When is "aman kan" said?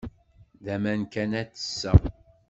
0.75-1.31